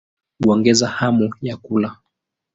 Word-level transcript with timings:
Huongeza 0.43 0.87
hamu 0.87 1.35
ya 1.41 1.57
kula. 1.57 1.97